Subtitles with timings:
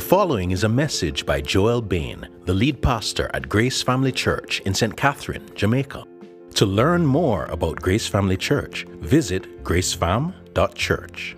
[0.00, 4.60] The following is a message by Joel Bain, the lead pastor at Grace Family Church
[4.60, 4.96] in St.
[4.96, 6.06] Catherine, Jamaica.
[6.54, 11.36] To learn more about Grace Family Church, visit gracefam.church.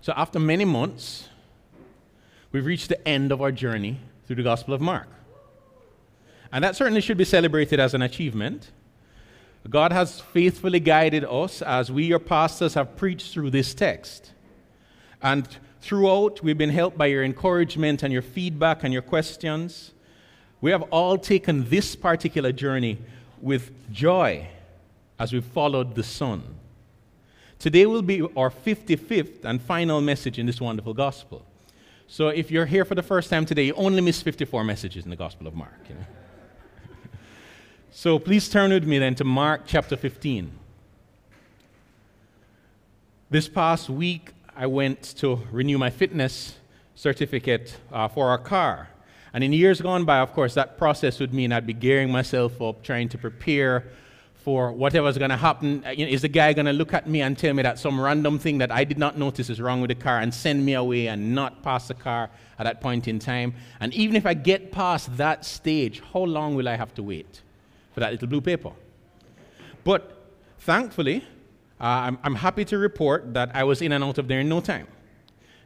[0.00, 1.28] So, after many months,
[2.52, 3.98] we've reached the end of our journey
[4.28, 5.08] through the Gospel of Mark.
[6.52, 8.70] And that certainly should be celebrated as an achievement.
[9.70, 14.32] God has faithfully guided us as we, your pastors, have preached through this text.
[15.22, 15.48] And
[15.80, 19.92] throughout, we've been helped by your encouragement and your feedback and your questions.
[20.60, 22.98] We have all taken this particular journey
[23.40, 24.48] with joy
[25.18, 26.42] as we followed the Son.
[27.58, 31.44] Today will be our 55th and final message in this wonderful gospel.
[32.08, 35.10] So if you're here for the first time today, you only missed 54 messages in
[35.10, 35.74] the Gospel of Mark.
[35.88, 36.04] You know?
[37.96, 40.52] So please turn with me then to Mark chapter 15.
[43.30, 46.56] This past week, I went to renew my fitness
[46.94, 48.90] certificate uh, for our car.
[49.32, 52.60] And in years gone by, of course, that process would mean I'd be gearing myself
[52.60, 53.84] up, trying to prepare
[54.34, 55.82] for whatever's going to happen.
[55.86, 58.38] Uh, is the guy going to look at me and tell me that some random
[58.38, 61.06] thing that I did not notice is wrong with the car and send me away
[61.08, 63.54] and not pass the car at that point in time?
[63.80, 67.40] And even if I get past that stage, how long will I have to wait
[67.96, 68.72] for that little blue paper?
[69.82, 70.02] But
[70.58, 71.24] thankfully,
[71.80, 74.50] uh, I'm, I'm happy to report that I was in and out of there in
[74.50, 74.86] no time.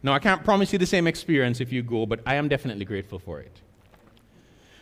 [0.00, 2.84] Now, I can't promise you the same experience if you go, but I am definitely
[2.84, 3.60] grateful for it.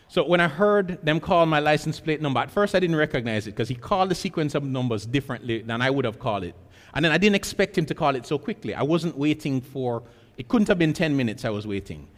[0.08, 3.46] So when I heard them call my license plate number, at first I didn't recognize
[3.46, 6.54] it because he called the sequence of numbers differently than I would have called it.
[6.92, 8.74] And then I didn't expect him to call it so quickly.
[8.74, 10.02] I wasn't waiting for,
[10.36, 12.08] it couldn't have been 10 minutes I was waiting.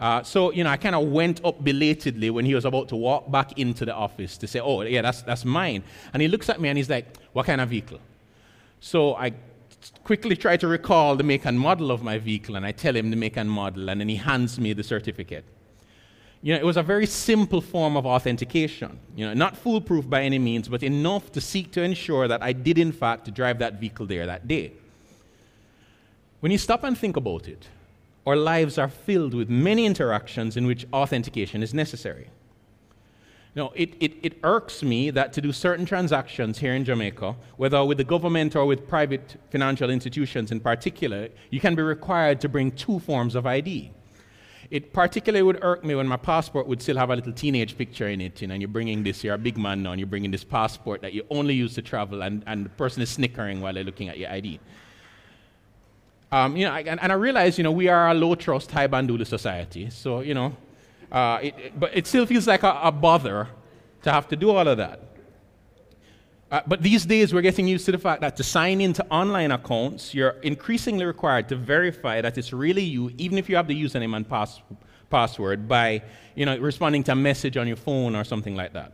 [0.00, 2.96] Uh, so, you know, I kind of went up belatedly when he was about to
[2.96, 5.82] walk back into the office to say, oh, yeah, that's, that's mine.
[6.14, 8.00] And he looks at me and he's like, what kind of vehicle?
[8.80, 9.34] So I
[10.02, 13.10] quickly try to recall the make and model of my vehicle and I tell him
[13.10, 15.44] the make and model and then he hands me the certificate.
[16.42, 18.98] You know, it was a very simple form of authentication.
[19.14, 22.54] You know, not foolproof by any means, but enough to seek to ensure that I
[22.54, 24.72] did, in fact, drive that vehicle there that day.
[26.40, 27.66] When you stop and think about it,
[28.30, 32.28] our lives are filled with many interactions in which authentication is necessary.
[33.56, 37.84] Know, it, it, it irks me that to do certain transactions here in Jamaica, whether
[37.84, 42.48] with the government or with private financial institutions in particular, you can be required to
[42.48, 43.90] bring two forms of ID.
[44.70, 48.06] It particularly would irk me when my passport would still have a little teenage picture
[48.06, 50.06] in it, you know, and you're bringing this, you're a big man now, and you're
[50.06, 53.60] bringing this passport that you only use to travel, and, and the person is snickering
[53.60, 54.60] while they're looking at your ID.
[56.32, 58.86] Um, you know, and, and, I realize, you know, we are a low trust, high
[58.86, 60.56] bandula society, so, you know,
[61.10, 63.48] uh, it, it, but it still feels like a, a bother
[64.02, 65.00] to have to do all of that.
[66.50, 69.52] Uh, but these days, we're getting used to the fact that to sign into online
[69.52, 73.82] accounts, you're increasingly required to verify that it's really you, even if you have the
[73.82, 74.60] username and pass-
[75.10, 76.02] password, by
[76.34, 78.92] you know, responding to a message on your phone or something like that.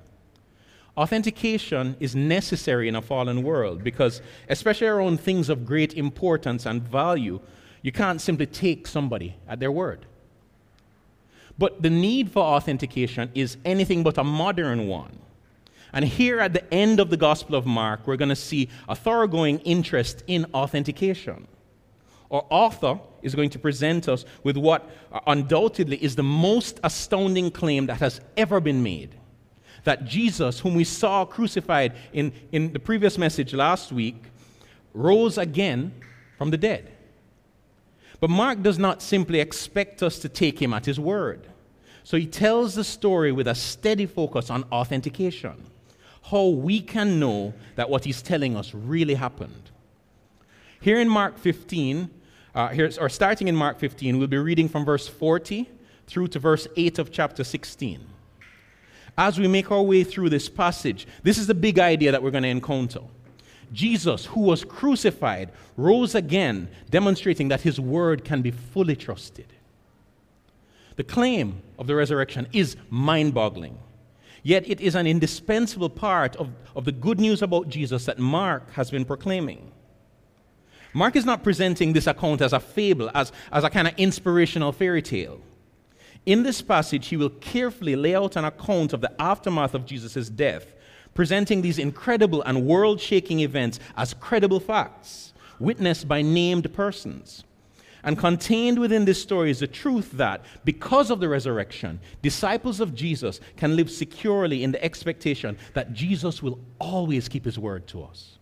[0.97, 6.83] Authentication is necessary in a fallen world because, especially around things of great importance and
[6.83, 7.39] value,
[7.83, 10.07] you can't simply take somebody at their word.
[11.59, 15.19] But the need for authentication is anything but a modern one.
[15.93, 18.97] And here at the end of the Gospel of Mark, we're going to see a
[18.97, 21.47] thoroughgoing interest in authentication.
[22.31, 27.51] Our author is going to present us with what uh, undoubtedly is the most astounding
[27.51, 29.15] claim that has ever been made
[29.87, 34.21] that Jesus, whom we saw crucified in, in the previous message last week,
[34.93, 35.93] rose again
[36.37, 36.93] from the dead.
[38.19, 41.47] But Mark does not simply expect us to take him at his word.
[42.03, 45.71] So he tells the story with a steady focus on authentication
[46.31, 49.71] how we can know that what he's telling us really happened.
[50.81, 52.11] Here in Mark 15,
[52.57, 55.71] uh, or starting in Mark 15, we'll be reading from verse 40
[56.09, 58.16] through to verse 8 of chapter 16.
[59.19, 62.31] As we make our way through this passage, this is the big idea that we're
[62.31, 63.01] going to encounter.
[63.73, 69.47] Jesus, who was crucified, rose again, demonstrating that his word can be fully trusted.
[70.97, 73.79] The claim of the resurrection is mind boggling.
[74.43, 78.71] Yet it is an indispensable part of, of the good news about Jesus that Mark
[78.73, 79.73] has been proclaiming.
[80.93, 84.73] Mark is not presenting this account as a fable, as, as a kind of inspirational
[84.73, 85.41] fairy tale.
[86.27, 90.29] In this passage, he will carefully lay out an account of the aftermath of Jesus'
[90.29, 90.75] death,
[91.15, 97.45] presenting these incredible and world shaking events as credible facts, witnessed by named persons.
[98.03, 102.95] And contained within this story is the truth that because of the resurrection, disciples of
[102.95, 108.03] Jesus can live securely in the expectation that Jesus will always keep his word to
[108.03, 108.39] us.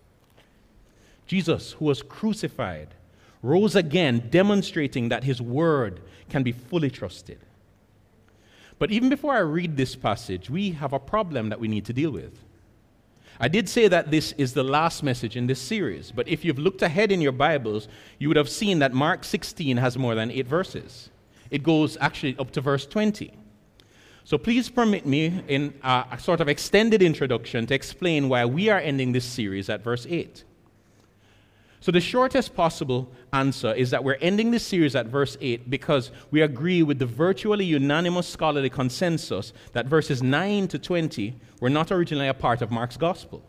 [1.27, 2.89] Jesus, who was crucified,
[3.43, 7.39] rose again, demonstrating that his word can be fully trusted.
[8.85, 11.95] But even before I read this passage, we have a problem that we need to
[11.95, 12.39] deal with.
[13.41, 16.59] I did say that this is the last message in this series, but if you've
[16.59, 17.89] looked ahead in your Bibles,
[18.19, 21.09] you would have seen that Mark 16 has more than eight verses.
[21.51, 23.33] It goes actually up to verse 20.
[24.25, 28.81] So please permit me, in a sort of extended introduction, to explain why we are
[28.81, 30.45] ending this series at verse 8.
[31.85, 36.13] So, the shortest possible answer is that we're ending this series at verse 8 because
[36.31, 41.93] we agree with the virtually unanimous scholarly consensus that verses 9 to 20 were not
[41.93, 43.43] originally a part of Mark's gospel.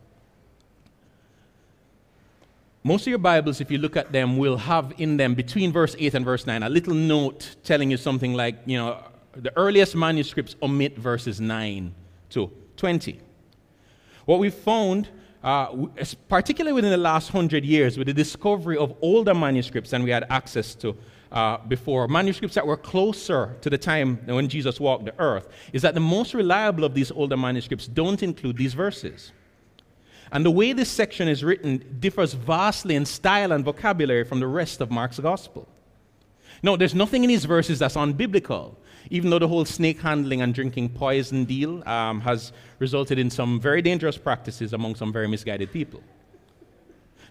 [2.83, 5.95] Most of your Bibles, if you look at them, will have in them between verse
[5.97, 9.01] 8 and verse 9 a little note telling you something like, you know,
[9.31, 11.95] the earliest manuscripts omit verses 9
[12.31, 13.17] to 20.
[14.25, 15.07] What we found
[15.45, 15.67] uh,
[16.27, 20.25] particularly within the last hundred years, with the discovery of older manuscripts than we had
[20.31, 20.97] access to
[21.31, 25.83] uh, before, manuscripts that were closer to the time when Jesus walked the earth, is
[25.83, 29.33] that the most reliable of these older manuscripts don't include these verses.
[30.31, 34.47] And the way this section is written differs vastly in style and vocabulary from the
[34.47, 35.67] rest of Mark's gospel.
[36.63, 38.77] No, there's nothing in these verses that's unbiblical
[39.09, 43.59] even though the whole snake handling and drinking poison deal um, has resulted in some
[43.59, 46.01] very dangerous practices among some very misguided people.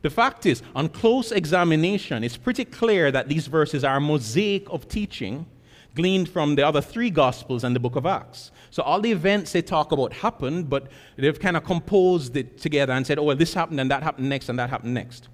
[0.03, 4.69] The fact is, on close examination, it's pretty clear that these verses are a mosaic
[4.69, 5.47] of teaching
[5.95, 8.51] gleaned from the other three Gospels and the book of Acts.
[8.71, 12.93] So all the events they talk about happened, but they've kind of composed it together
[12.93, 15.29] and said, oh, well, this happened and that happened next and that happened next.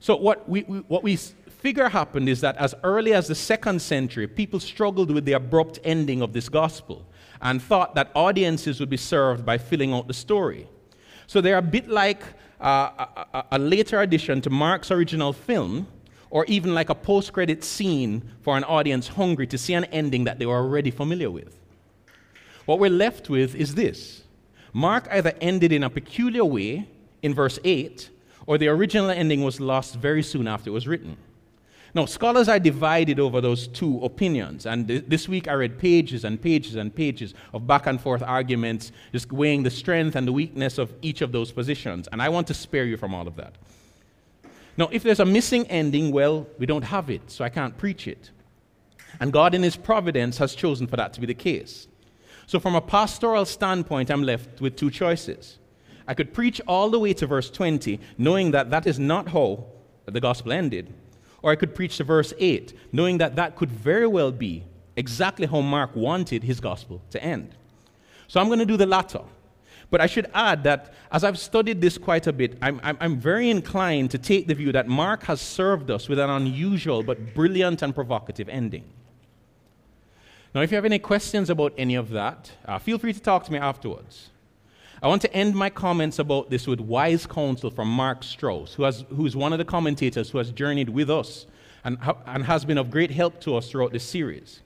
[0.00, 1.18] So what we, we what we
[1.68, 5.78] figure happened is that as early as the second century, people struggled with the abrupt
[5.84, 7.04] ending of this gospel
[7.42, 10.66] and thought that audiences would be served by filling out the story.
[11.26, 12.22] So they're a bit like
[12.58, 13.04] uh,
[13.34, 15.86] a, a, later addition to Mark's original film,
[16.30, 20.24] or even like a post credit scene for an audience hungry to see an ending
[20.24, 21.54] that they were already familiar with.
[22.64, 24.22] What we're left with is this
[24.72, 26.88] Mark either ended in a peculiar way
[27.20, 28.08] in verse 8,
[28.46, 31.18] or the original ending was lost very soon after it was written.
[31.94, 34.66] Now, scholars are divided over those two opinions.
[34.66, 38.22] And th- this week I read pages and pages and pages of back and forth
[38.22, 42.08] arguments, just weighing the strength and the weakness of each of those positions.
[42.12, 43.54] And I want to spare you from all of that.
[44.76, 48.06] Now, if there's a missing ending, well, we don't have it, so I can't preach
[48.06, 48.30] it.
[49.18, 51.88] And God, in His providence, has chosen for that to be the case.
[52.46, 55.58] So, from a pastoral standpoint, I'm left with two choices.
[56.06, 59.66] I could preach all the way to verse 20, knowing that that is not how
[60.06, 60.94] the gospel ended.
[61.42, 64.64] Or I could preach to verse 8, knowing that that could very well be
[64.96, 67.54] exactly how Mark wanted his gospel to end.
[68.26, 69.22] So I'm going to do the latter.
[69.90, 73.16] But I should add that as I've studied this quite a bit, I'm, I'm, I'm,
[73.18, 77.34] very inclined to take the view that Mark has served us with an unusual but
[77.34, 78.84] brilliant and provocative ending.
[80.54, 83.44] Now, if you have any questions about any of that, uh, feel free to talk
[83.44, 84.28] to me afterwards.
[85.00, 88.82] I want to end my comments about this with wise counsel from Mark Strauss, who,
[88.82, 91.46] has, who is one of the commentators who has journeyed with us
[91.84, 94.60] and, and has been of great help to us throughout this series.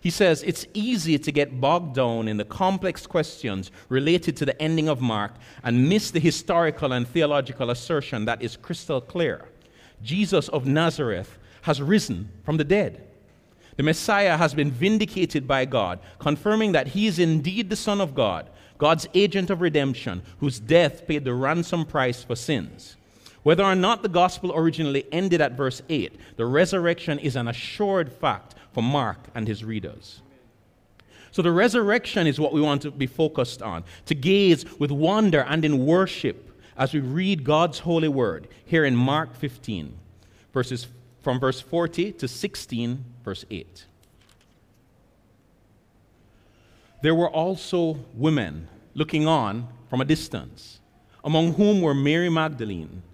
[0.00, 4.60] He says it's easy to get bogged down in the complex questions related to the
[4.62, 5.32] ending of Mark
[5.64, 9.48] and miss the historical and theological assertion that is crystal clear.
[10.02, 13.02] Jesus of Nazareth has risen from the dead.
[13.76, 18.14] The Messiah has been vindicated by God, confirming that he is indeed the Son of
[18.14, 22.96] God God's agent of redemption, whose death paid the ransom price for sins.
[23.42, 28.12] Whether or not the gospel originally ended at verse 8, the resurrection is an assured
[28.12, 30.20] fact for Mark and his readers.
[31.30, 35.40] So, the resurrection is what we want to be focused on, to gaze with wonder
[35.40, 39.96] and in worship as we read God's holy word here in Mark 15,
[40.52, 40.88] verses
[41.20, 43.86] from verse 40 to 16, verse 8.
[47.06, 50.80] There were also women looking on from a distance,
[51.22, 53.04] among whom were Mary Magdalene,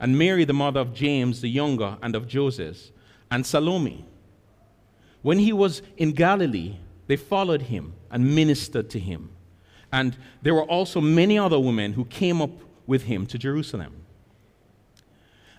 [0.00, 2.90] and Mary, the mother of James the younger and of Joseph,
[3.30, 4.06] and Salome.
[5.20, 9.28] When he was in Galilee, they followed him and ministered to him.
[9.92, 14.06] And there were also many other women who came up with him to Jerusalem.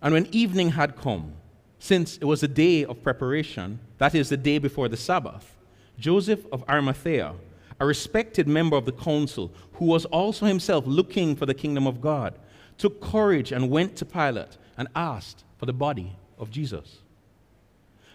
[0.02, 1.34] And when evening had come,
[1.78, 5.56] since it was a day of preparation, that is, the day before the Sabbath,
[6.00, 7.36] Joseph of Arimathea,
[7.80, 12.02] a respected member of the council, who was also himself looking for the kingdom of
[12.02, 12.38] God,
[12.78, 17.00] took courage and went to Pilate and asked for the body of Jesus.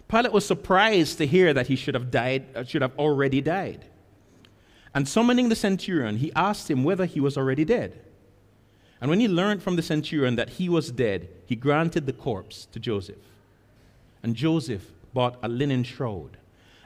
[0.09, 3.85] Pilate was surprised to hear that he should have died, uh, should have already died.
[4.93, 8.01] And summoning the centurion, he asked him whether he was already dead.
[9.01, 12.67] And when he learned from the centurion that he was dead, he granted the corpse
[12.73, 13.17] to Joseph.
[14.23, 16.37] And Joseph bought a linen shroud,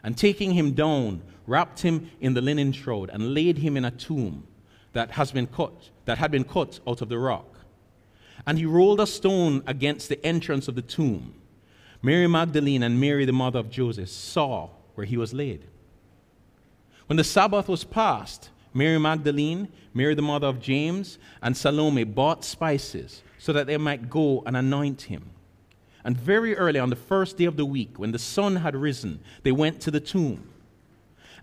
[0.02, 3.90] and taking him down, wrapped him in the linen shroud, and laid him in a
[3.90, 4.46] tomb
[4.92, 7.58] that has been cut, that had been cut out of the rock.
[8.46, 11.34] And he rolled a stone against the entrance of the tomb.
[12.02, 15.64] Mary Magdalene and Mary, the mother of Joseph, saw where he was laid.
[17.06, 22.44] When the Sabbath was past, Mary Magdalene, Mary the mother of James, and Salome bought
[22.44, 25.30] spices so that they might go and anoint him.
[26.02, 29.20] And very early on the first day of the week, when the sun had risen,
[29.42, 30.50] they went to the tomb.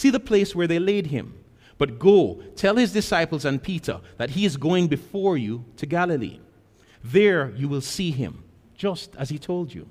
[0.00, 1.34] See the place where they laid him.
[1.76, 6.40] But go, tell his disciples and Peter that he is going before you to Galilee.
[7.04, 8.42] There you will see him,
[8.74, 9.86] just as he told you.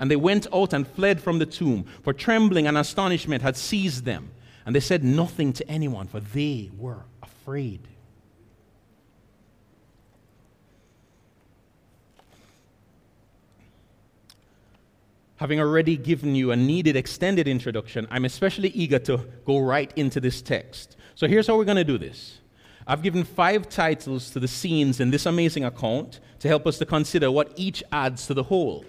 [0.00, 4.04] And they went out and fled from the tomb, for trembling and astonishment had seized
[4.04, 4.32] them.
[4.66, 7.86] And they said nothing to anyone, for they were afraid.
[15.40, 20.20] Having already given you a needed extended introduction, I'm especially eager to go right into
[20.20, 20.98] this text.
[21.14, 22.40] So here's how we're going to do this.
[22.86, 26.84] I've given five titles to the scenes in this amazing account to help us to
[26.84, 28.84] consider what each adds to the whole.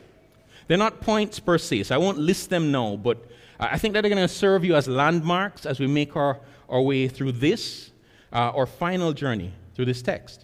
[0.68, 3.26] They're not points per se, so I won't list them now, but
[3.58, 6.82] I think that they're going to serve you as landmarks as we make our, our
[6.82, 7.92] way through this
[8.34, 10.44] uh, our final journey through this text.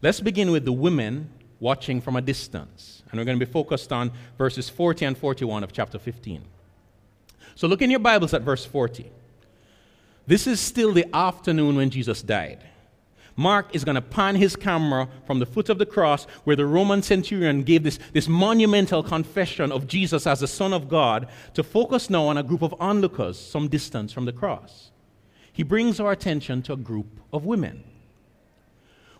[0.00, 1.28] Let's begin with the women
[1.60, 3.02] watching from a distance.
[3.10, 6.42] And we're going to be focused on verses 40 and 41 of chapter 15.
[7.54, 9.10] So look in your Bibles at verse 40.
[10.26, 12.64] This is still the afternoon when Jesus died.
[13.36, 16.66] Mark is going to pan his camera from the foot of the cross where the
[16.66, 21.62] Roman centurion gave this, this monumental confession of Jesus as the Son of God to
[21.62, 24.92] focus now on a group of onlookers some distance from the cross
[25.54, 27.84] he brings our attention to a group of women.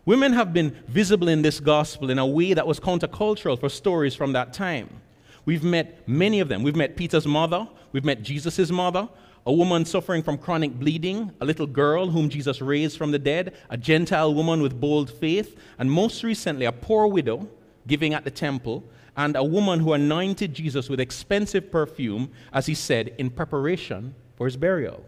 [0.07, 4.15] Women have been visible in this gospel in a way that was countercultural for stories
[4.15, 5.01] from that time.
[5.47, 6.63] We've met many of them.
[6.63, 9.09] We've met Peter's mother, we've met Jesus' mother,
[9.47, 13.55] a woman suffering from chronic bleeding, a little girl whom Jesus raised from the dead,
[13.71, 17.49] a Gentile woman with bold faith, and most recently, a poor widow
[17.87, 18.85] giving at the temple,
[19.17, 24.47] and a woman who anointed Jesus with expensive perfume, as he said, in preparation for
[24.47, 25.05] his burial.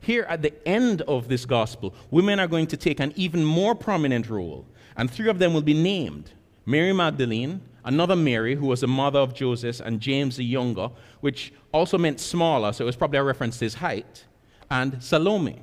[0.00, 3.74] Here at the end of this gospel, women are going to take an even more
[3.74, 6.32] prominent role, and three of them will be named
[6.66, 10.90] Mary Magdalene, another Mary, who was the mother of Joseph and James the younger,
[11.20, 14.24] which also meant smaller, so it was probably a reference to his height,
[14.70, 15.62] and Salome.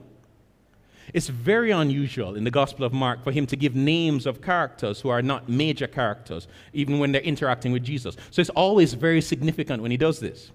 [1.13, 4.99] It's very unusual in the Gospel of Mark for him to give names of characters
[4.99, 8.17] who are not major characters, even when they're interacting with Jesus.
[8.31, 10.51] So it's always very significant when he does this.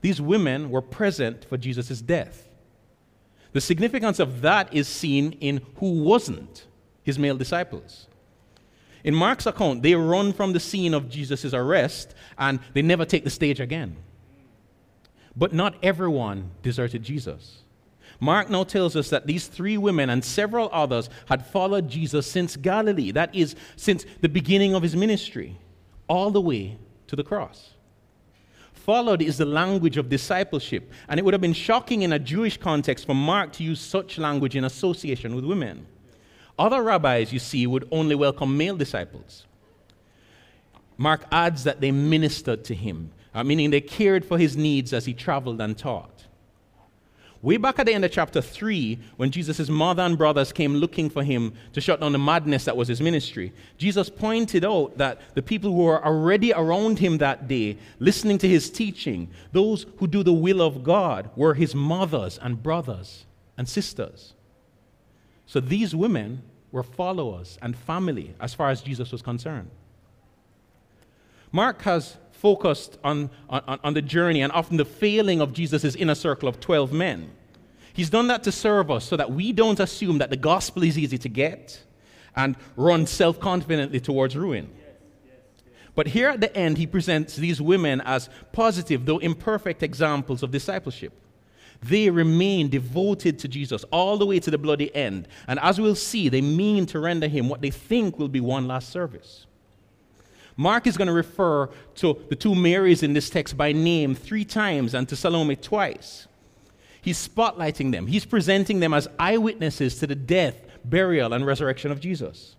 [0.00, 2.48] These women were present for Jesus' death.
[3.52, 6.66] The significance of that is seen in who wasn't
[7.02, 8.06] his male disciples.
[9.04, 13.24] In Mark's account, they run from the scene of Jesus' arrest and they never take
[13.24, 13.96] the stage again.
[15.36, 17.62] But not everyone deserted Jesus.
[18.20, 22.54] Mark now tells us that these three women and several others had followed Jesus since
[22.56, 25.58] Galilee, that is, since the beginning of his ministry,
[26.06, 26.78] all the way
[27.08, 27.71] to the cross.
[28.84, 32.56] Followed is the language of discipleship, and it would have been shocking in a Jewish
[32.56, 35.86] context for Mark to use such language in association with women.
[36.58, 39.46] Other rabbis, you see, would only welcome male disciples.
[40.98, 45.04] Mark adds that they ministered to him, uh, meaning they cared for his needs as
[45.04, 46.11] he traveled and taught.
[47.42, 51.10] Way back at the end of chapter 3, when Jesus' mother and brothers came looking
[51.10, 55.20] for him to shut down the madness that was his ministry, Jesus pointed out that
[55.34, 60.06] the people who were already around him that day, listening to his teaching, those who
[60.06, 63.26] do the will of God, were his mothers and brothers
[63.58, 64.34] and sisters.
[65.46, 69.68] So these women were followers and family as far as Jesus was concerned.
[71.50, 76.16] Mark has focused on, on, on the journey and often the failing of Jesus' inner
[76.16, 77.30] circle of 12 men.
[77.92, 80.98] He's done that to serve us so that we don't assume that the gospel is
[80.98, 81.80] easy to get
[82.34, 84.68] and run self confidently towards ruin.
[85.94, 90.50] But here at the end, he presents these women as positive, though imperfect, examples of
[90.50, 91.12] discipleship.
[91.80, 95.28] They remain devoted to Jesus all the way to the bloody end.
[95.46, 98.66] And as we'll see, they mean to render him what they think will be one
[98.66, 99.46] last service.
[100.56, 104.44] Mark is going to refer to the two Marys in this text by name three
[104.44, 106.26] times and to Salome twice.
[107.00, 112.00] He's spotlighting them, he's presenting them as eyewitnesses to the death, burial, and resurrection of
[112.00, 112.56] Jesus.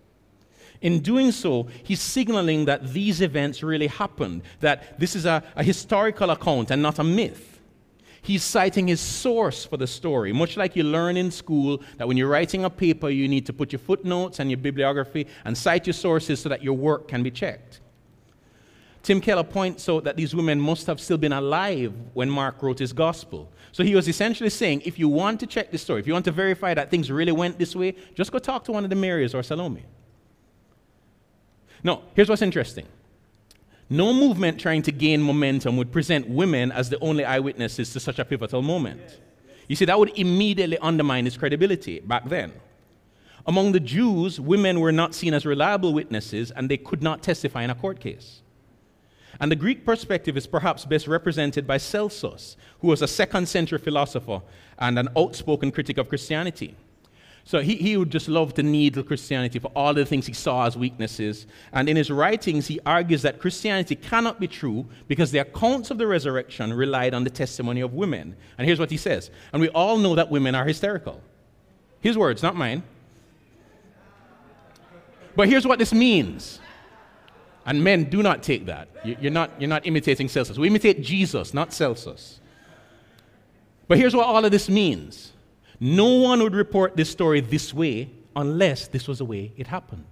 [0.81, 5.63] In doing so, he's signaling that these events really happened, that this is a, a
[5.63, 7.61] historical account and not a myth.
[8.21, 12.17] He's citing his source for the story, much like you learn in school that when
[12.17, 15.87] you're writing a paper, you need to put your footnotes and your bibliography and cite
[15.87, 17.79] your sources so that your work can be checked.
[19.03, 22.79] Tim Keller points out that these women must have still been alive when Mark wrote
[22.79, 23.51] his gospel.
[23.73, 26.23] So he was essentially saying if you want to check the story, if you want
[26.25, 28.95] to verify that things really went this way, just go talk to one of the
[28.95, 29.83] Marys or Salome.
[31.83, 32.85] Now, here's what's interesting.
[33.89, 38.19] No movement trying to gain momentum would present women as the only eyewitnesses to such
[38.19, 39.19] a pivotal moment.
[39.67, 42.53] You see, that would immediately undermine its credibility back then.
[43.45, 47.63] Among the Jews, women were not seen as reliable witnesses and they could not testify
[47.63, 48.42] in a court case.
[49.43, 53.77] And the Greek perspective is perhaps best represented by Celsus, who was a second century
[53.77, 54.41] philosopher
[54.79, 56.77] and an outspoken critic of Christianity.
[57.43, 60.65] So he, he would just love to needle Christianity for all the things he saw
[60.65, 61.45] as weaknesses.
[61.73, 65.97] And in his writings, he argues that Christianity cannot be true because the accounts of
[65.97, 68.37] the resurrection relied on the testimony of women.
[68.57, 69.29] And here's what he says.
[69.51, 71.19] And we all know that women are hysterical.
[71.99, 72.81] His words, not mine.
[75.35, 76.61] But here's what this means
[77.65, 78.89] and men do not take that.
[79.03, 80.57] You're not, you're not imitating Celsus.
[80.57, 82.39] We imitate Jesus, not Celsus.
[83.87, 85.33] But here's what all of this means
[85.79, 90.05] no one would report this story this way unless this was the way it happened.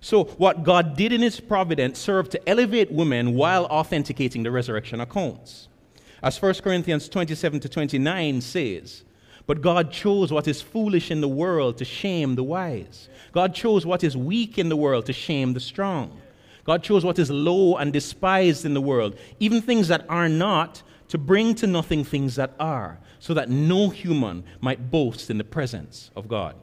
[0.00, 5.00] So, what God did in His providence served to elevate women while authenticating the resurrection
[5.00, 5.68] accounts.
[6.22, 9.04] As 1 Corinthians 27 to 29 says,
[9.46, 13.08] But God chose what is foolish in the world to shame the wise.
[13.32, 16.20] God chose what is weak in the world to shame the strong.
[16.68, 20.82] God chose what is low and despised in the world, even things that are not,
[21.08, 25.44] to bring to nothing things that are, so that no human might boast in the
[25.44, 26.56] presence of God.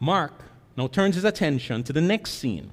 [0.00, 0.32] Mark
[0.78, 2.70] now turns his attention to the next scene.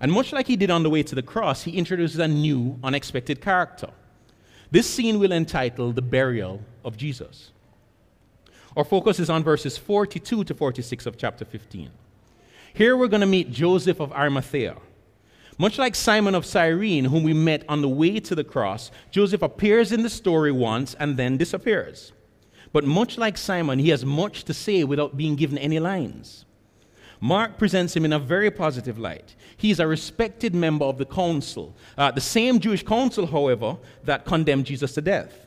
[0.00, 2.78] And much like he did on the way to the cross, he introduces a new,
[2.84, 3.90] unexpected character.
[4.70, 7.50] This scene we'll entitle The Burial of Jesus.
[8.76, 11.90] Our focus is on verses 42 to 46 of chapter 15.
[12.74, 14.76] Here we're going to meet Joseph of Arimathea.
[15.58, 19.42] Much like Simon of Cyrene, whom we met on the way to the cross, Joseph
[19.42, 22.12] appears in the story once and then disappears.
[22.72, 26.46] But much like Simon, he has much to say without being given any lines.
[27.20, 29.36] Mark presents him in a very positive light.
[29.56, 34.66] He's a respected member of the council, uh, the same Jewish council, however, that condemned
[34.66, 35.46] Jesus to death.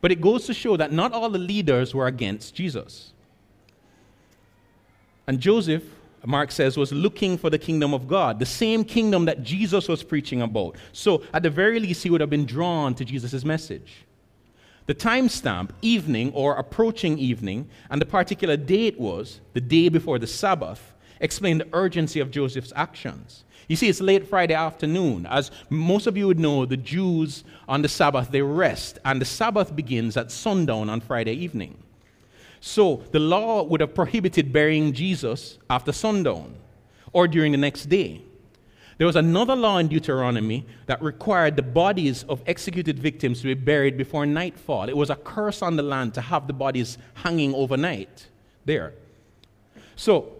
[0.00, 3.12] But it goes to show that not all the leaders were against Jesus.
[5.26, 5.84] And Joseph
[6.26, 10.02] Mark says, was looking for the kingdom of God, the same kingdom that Jesus was
[10.02, 10.76] preaching about.
[10.92, 14.04] So, at the very least, he would have been drawn to Jesus' message.
[14.86, 20.26] The timestamp, evening or approaching evening, and the particular date was the day before the
[20.26, 23.44] Sabbath, explained the urgency of Joseph's actions.
[23.68, 25.26] You see, it's late Friday afternoon.
[25.26, 29.26] As most of you would know, the Jews on the Sabbath, they rest, and the
[29.26, 31.76] Sabbath begins at sundown on Friday evening.
[32.60, 36.56] So the law would have prohibited burying Jesus after sundown
[37.12, 38.22] or during the next day.
[38.98, 43.54] There was another law in Deuteronomy that required the bodies of executed victims to be
[43.54, 44.88] buried before nightfall.
[44.88, 48.26] It was a curse on the land to have the bodies hanging overnight
[48.64, 48.94] there.
[49.94, 50.32] So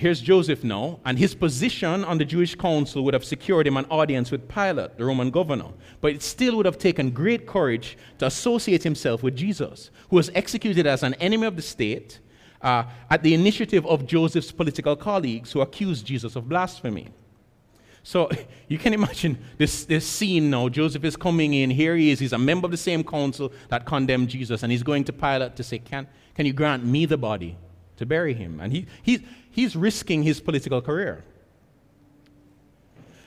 [0.00, 3.84] here's Joseph now, and his position on the Jewish council would have secured him an
[3.90, 5.68] audience with Pilate, the Roman governor.
[6.00, 10.30] But it still would have taken great courage to associate himself with Jesus, who was
[10.34, 12.18] executed as an enemy of the state
[12.62, 17.08] uh, at the initiative of Joseph's political colleagues who accused Jesus of blasphemy.
[18.02, 18.30] So
[18.68, 20.70] you can imagine this, this scene now.
[20.70, 21.68] Joseph is coming in.
[21.68, 22.18] Here he is.
[22.18, 24.62] He's a member of the same council that condemned Jesus.
[24.62, 27.58] And he's going to Pilate to say, Can, can you grant me the body
[28.00, 28.60] to bury him?
[28.60, 31.24] And he, he, he's risking his political career.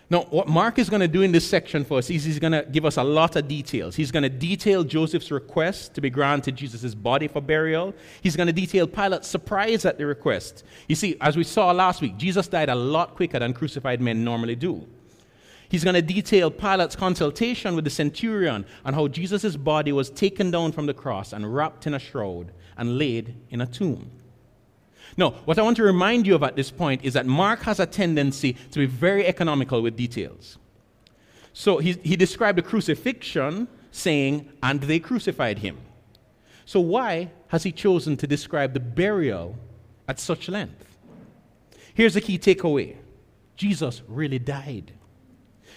[0.10, 2.52] Now, what Mark is going to do in this section for us is he's going
[2.52, 3.96] to give us a lot of details.
[3.96, 7.96] He's going to detail Joseph's request to be granted Jesus' body for burial.
[8.22, 10.66] He's going to detail Pilate's surprise at the request.
[10.88, 14.24] You see, as we saw last week, Jesus died a lot quicker than crucified men
[14.24, 14.86] normally do.
[15.70, 20.52] He's going to detail Pilate's consultation with the centurion on how Jesus' body was taken
[20.52, 24.12] down from the cross and wrapped in a shroud and laid in a tomb.
[25.18, 27.80] No, what I want to remind you of at this point is that Mark has
[27.80, 30.58] a tendency to be very economical with details.
[31.54, 35.78] So he, he described the crucifixion saying, And they crucified him.
[36.66, 39.58] So, why has he chosen to describe the burial
[40.08, 40.98] at such length?
[41.94, 42.96] Here's the key takeaway
[43.56, 44.94] Jesus really died.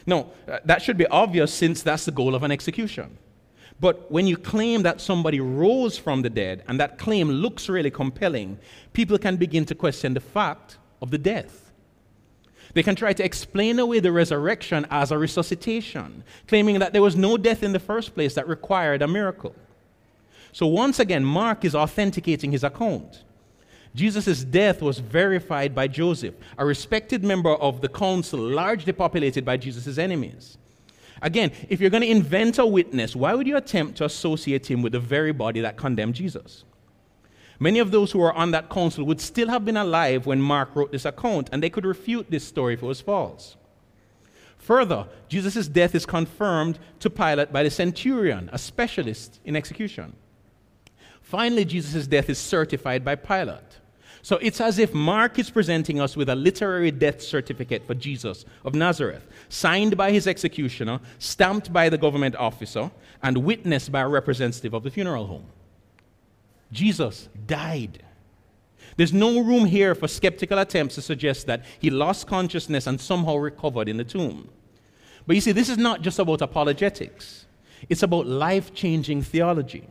[0.07, 3.19] Now, uh, that should be obvious since that's the goal of an execution.
[3.79, 7.91] But when you claim that somebody rose from the dead and that claim looks really
[7.91, 8.59] compelling,
[8.93, 11.71] people can begin to question the fact of the death.
[12.73, 17.17] They can try to explain away the resurrection as a resuscitation, claiming that there was
[17.17, 19.55] no death in the first place that required a miracle.
[20.53, 23.25] So once again, Mark is authenticating his account.
[23.95, 29.57] Jesus' death was verified by Joseph, a respected member of the council largely populated by
[29.57, 30.59] Jesus' enemies.
[31.23, 34.83] Again, if you're going to invent a witness, why would you attempt to associate him
[34.83, 36.65] with the very body that condemned Jesus?
[37.59, 40.77] Many of those who were on that council would still have been alive when Mark
[40.77, 43.57] wrote this account, and they could refute this story if it was false.
[44.59, 50.15] Further, Jesus' death is confirmed to Pilate by the centurion, a specialist in execution.
[51.23, 53.81] Finally, Jesus' death is certified by Pilate.
[54.27, 58.45] So it's as if Mark is presenting us with a literary death certificate for Jesus
[58.65, 62.91] of Nazareth, signed by his executioner, stamped by the government officer,
[63.23, 65.47] and witnessed by a representative of the funeral home.
[66.73, 68.03] Jesus died.
[68.97, 73.37] There's no room here for skeptical attempts to suggest that he lost consciousness and somehow
[73.37, 74.49] recovered in the tomb.
[75.25, 77.47] But you see, this is not just about apologetics,
[77.89, 79.87] it's about life changing theology.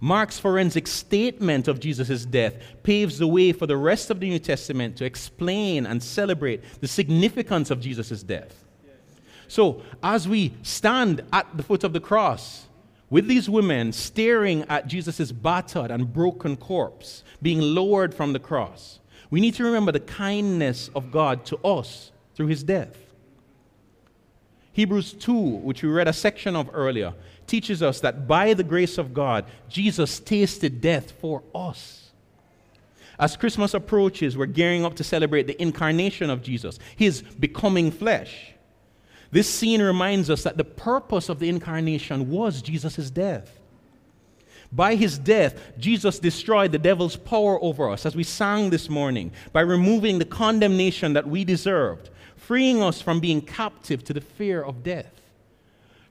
[0.00, 4.38] Mark's forensic statement of Jesus' death paves the way for the rest of the New
[4.38, 8.64] Testament to explain and celebrate the significance of Jesus' death.
[9.48, 12.66] So, as we stand at the foot of the cross
[13.08, 18.98] with these women staring at Jesus' battered and broken corpse being lowered from the cross,
[19.30, 22.96] we need to remember the kindness of God to us through his death.
[24.72, 27.14] Hebrews 2, which we read a section of earlier,
[27.46, 32.10] teaches us that by the grace of God, Jesus tasted death for us.
[33.18, 38.52] As Christmas approaches, we're gearing up to celebrate the incarnation of Jesus, his becoming flesh.
[39.30, 43.58] This scene reminds us that the purpose of the incarnation was Jesus' death.
[44.72, 49.32] By his death, Jesus destroyed the devil's power over us, as we sang this morning,
[49.52, 54.62] by removing the condemnation that we deserved, freeing us from being captive to the fear
[54.62, 55.25] of death.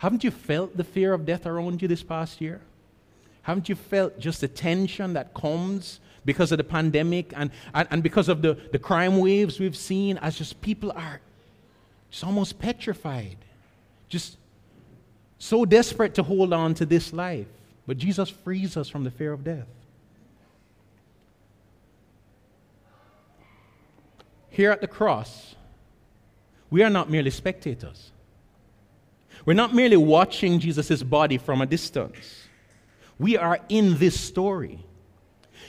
[0.06, 2.62] Haven't you felt the fear of death around you this past year?
[3.42, 8.04] Haven't you felt just the tension that comes because of the pandemic and, and, and
[8.04, 11.22] because of the, the crime waves we've seen as just people are
[12.12, 13.38] just almost petrified,
[14.08, 14.38] just
[15.40, 17.48] so desperate to hold on to this life.
[17.88, 19.66] But Jesus frees us from the fear of death.
[24.52, 25.56] Here at the cross,
[26.70, 28.12] we are not merely spectators.
[29.46, 32.48] We're not merely watching Jesus' body from a distance.
[33.20, 34.80] We are in this story.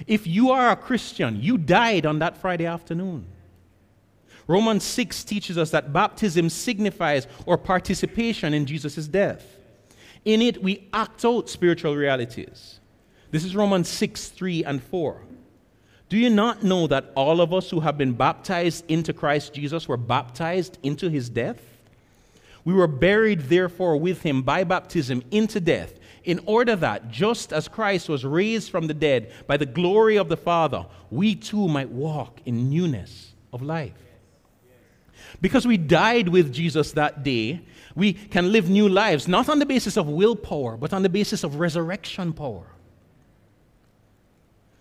[0.07, 3.27] If you are a Christian, you died on that Friday afternoon.
[4.47, 9.45] Romans 6 teaches us that baptism signifies our participation in Jesus' death.
[10.25, 12.81] In it, we act out spiritual realities.
[13.31, 15.23] This is Romans 6 3 and 4.
[16.09, 19.89] Do you not know that all of us who have been baptized into Christ Jesus
[19.89, 21.61] were baptized into his death?
[22.67, 27.69] We were buried, therefore, with him by baptism into death, in order that, just as
[27.69, 31.91] Christ was raised from the dead by the glory of the Father, we too might
[31.91, 33.95] walk in newness of life.
[35.41, 37.61] Because we died with Jesus that day,
[37.95, 41.45] we can live new lives, not on the basis of willpower, but on the basis
[41.45, 42.67] of resurrection power.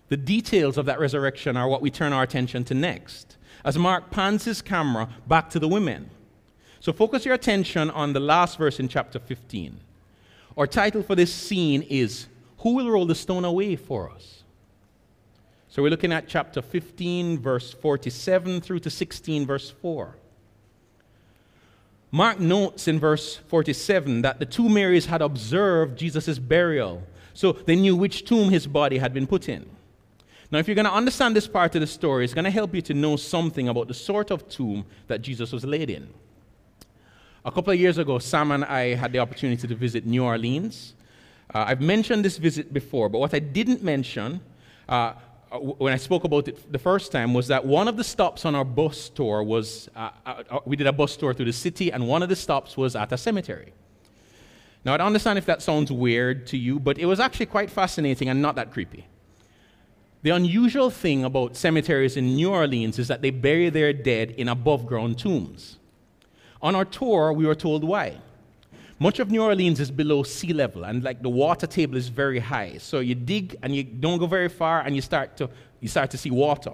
[0.10, 4.10] The details of that resurrection are what we turn our attention to next, as Mark
[4.10, 6.10] pans his camera back to the women.
[6.86, 9.76] So focus your attention on the last verse in chapter 15.
[10.56, 12.28] Our title for this scene is
[12.60, 14.44] Who Will Roll the Stone Away for Us?
[15.68, 20.16] So we're looking at chapter 15, verse 47 through to 16, verse 4.
[22.12, 27.02] Mark notes in verse 47 that the two Marys had observed Jesus' burial,
[27.34, 29.68] so they knew which tomb his body had been put in.
[30.52, 32.76] Now, if you're going to understand this part of the story, it's going to help
[32.76, 36.14] you to know something about the sort of tomb that Jesus was laid in.
[37.46, 40.96] A couple of years ago, Sam and I had the opportunity to visit New Orleans.
[41.54, 44.42] Uh, I've mentioned this visit before, but what I didn't mention
[44.90, 45.14] uh,
[45.52, 48.56] when I spoke about it the first time was that one of the stops on
[48.56, 51.92] our bus tour was uh, uh, uh, we did a bus tour through the city,
[51.92, 53.74] and one of the stops was at a cemetery.
[54.84, 57.70] Now, I don't understand if that sounds weird to you, but it was actually quite
[57.70, 59.06] fascinating and not that creepy.
[60.24, 64.50] The unusual thing about cemeteries in New Orleans is that they bury their dead in
[64.50, 65.78] above ground tombs.
[66.66, 68.18] On our tour, we were told why.
[68.98, 72.40] Much of New Orleans is below sea level, and like the water table is very
[72.40, 72.80] high.
[72.80, 75.48] So you dig and you don't go very far, and you start to,
[75.80, 76.72] you start to see water.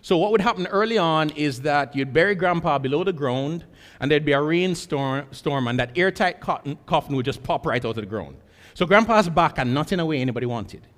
[0.00, 3.64] So what would happen early on is that you'd bury Grandpa below the ground,
[4.00, 7.84] and there'd be a rainstorm, storm, and that airtight cotton, coffin would just pop right
[7.84, 8.34] out of the ground.
[8.74, 10.88] So Grandpa's back, and not in a way anybody wanted.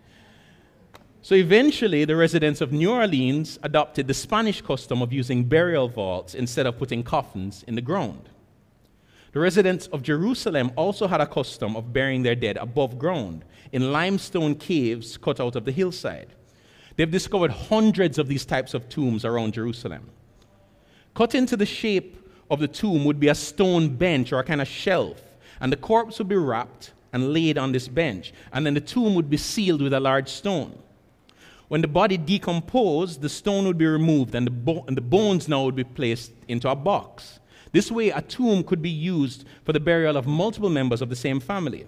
[1.25, 6.35] So eventually, the residents of New Orleans adopted the Spanish custom of using burial vaults
[6.35, 8.29] instead of putting coffins in the ground.
[9.33, 13.91] The residents of Jerusalem also had a custom of burying their dead above ground in
[13.91, 16.29] limestone caves cut out of the hillside.
[16.97, 20.11] They've discovered hundreds of these types of tombs around Jerusalem.
[21.15, 22.19] Cut into the shape
[22.51, 25.23] of the tomb would be a stone bench or a kind of shelf,
[25.59, 29.15] and the corpse would be wrapped and laid on this bench, and then the tomb
[29.15, 30.81] would be sealed with a large stone.
[31.75, 35.49] When the body decomposed, the stone would be removed and the, bo- and the bones
[35.49, 37.41] now would be placed into a box.
[37.73, 41.17] This way, a tomb could be used for the burial of multiple members of the
[41.17, 41.85] same family.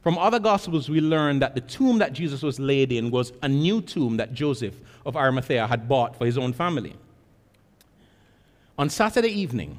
[0.00, 3.50] From other Gospels, we learn that the tomb that Jesus was laid in was a
[3.50, 6.96] new tomb that Joseph of Arimathea had bought for his own family.
[8.78, 9.76] On Saturday evening,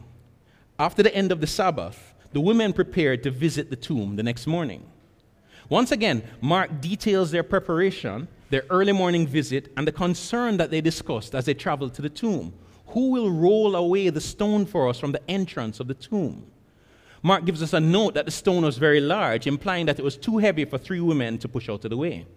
[0.78, 4.46] after the end of the Sabbath, the women prepared to visit the tomb the next
[4.46, 4.86] morning.
[5.70, 10.80] Once again, Mark details their preparation their early morning visit, and the concern that they
[10.80, 12.54] discussed as they traveled to the tomb.
[12.88, 16.46] Who will roll away the stone for us from the entrance of the tomb?
[17.24, 20.18] Mark gives us a note that the stone was very large, implying that it was
[20.18, 22.28] too heavy for three women to push out of the way.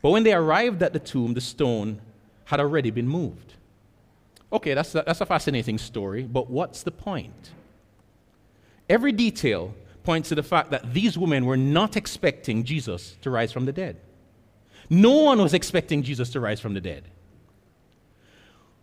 [0.00, 2.00] But when they arrived at the tomb, the stone
[2.46, 3.52] had already been moved.
[4.50, 7.50] Okay, that's a, that's a fascinating story, but what's the point?
[8.88, 13.52] Every detail points to the fact that these women were not expecting Jesus to rise
[13.52, 13.98] from the dead.
[14.90, 17.04] No one was expecting Jesus to rise from the dead.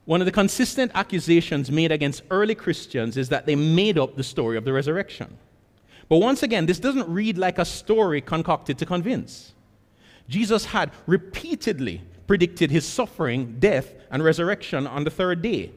[0.05, 4.23] One of the consistent accusations made against early Christians is that they made up the
[4.23, 5.37] story of the resurrection.
[6.07, 9.53] But once again, this doesn't read like a story concocted to convince.
[10.29, 15.71] Jesus had repeatedly predicted his suffering, death, and resurrection on the third day.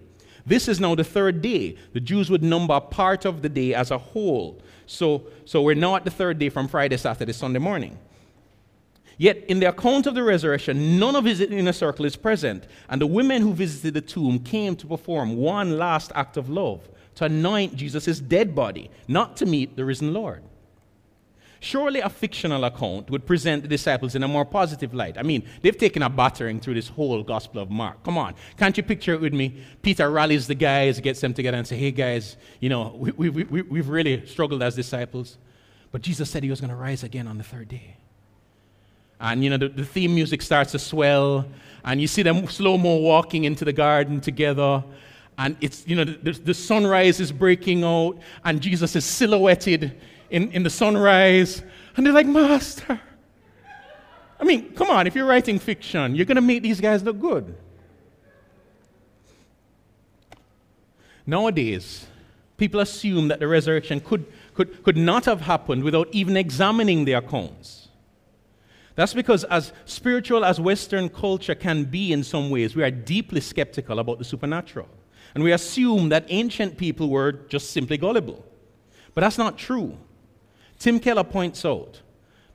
[0.44, 1.76] This is now the third day.
[1.92, 4.60] The Jews would number part of the day as a whole.
[4.86, 7.98] So, so we're now at the third day from Friday, Saturday, Sunday morning.
[9.18, 12.66] Yet, in the account of the resurrection, none of his inner circle is present.
[12.88, 16.88] And the women who visited the tomb came to perform one last act of love
[17.16, 20.44] to anoint Jesus' dead body, not to meet the risen Lord.
[21.58, 25.18] Surely a fictional account would present the disciples in a more positive light.
[25.18, 28.04] I mean, they've taken a battering through this whole Gospel of Mark.
[28.04, 29.64] Come on, can't you picture it with me?
[29.82, 33.42] Peter rallies the guys, gets them together, and say, "Hey guys, you know, we, we,
[33.42, 35.38] we, we've really struggled as disciples,
[35.90, 37.96] but Jesus said he was going to rise again on the third day."
[39.20, 41.46] And you know, the, the theme music starts to swell,
[41.84, 44.84] and you see them slow mo walking into the garden together.
[45.36, 50.00] And it's, you know, the, the sunrise is breaking out, and Jesus is silhouetted
[50.30, 51.62] in, in the sunrise.
[51.96, 53.00] And they're like, Master.
[54.40, 57.18] I mean, come on, if you're writing fiction, you're going to make these guys look
[57.18, 57.56] good.
[61.26, 62.06] Nowadays,
[62.56, 67.14] people assume that the resurrection could, could, could not have happened without even examining the
[67.14, 67.87] accounts.
[68.98, 73.40] That's because, as spiritual as Western culture can be in some ways, we are deeply
[73.40, 74.88] skeptical about the supernatural.
[75.36, 78.44] And we assume that ancient people were just simply gullible.
[79.14, 79.96] But that's not true.
[80.80, 82.02] Tim Keller points out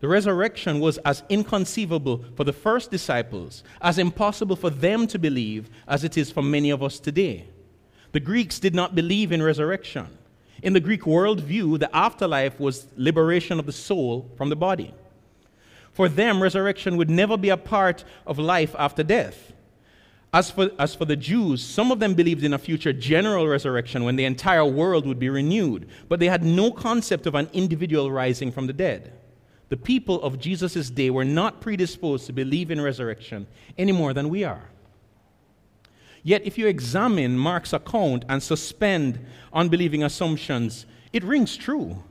[0.02, 5.70] the resurrection was as inconceivable for the first disciples, as impossible for them to believe
[5.88, 7.48] as it is for many of us today.
[8.12, 10.10] The Greeks did not believe in resurrection.
[10.62, 14.94] In the Greek worldview, the afterlife was liberation of the soul from the body.
[15.94, 19.54] For them, resurrection would never be a part of life after death.
[20.34, 24.04] As for, as for the Jews, some of them believed in a future general resurrection
[24.04, 28.12] when the entire world would be renewed, but they had no concept of an individual
[28.12, 29.14] rising from the dead.
[29.70, 33.46] The people of Jesus' day were not predisposed to believe in resurrection
[33.78, 34.70] any more than we are.
[36.24, 42.02] Yet, if you examine Mark's account and suspend unbelieving assumptions, it rings true.